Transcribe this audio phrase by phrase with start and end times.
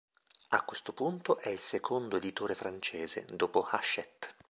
[0.47, 4.29] A questo punto è il secondo editore francese, dopo Hachette.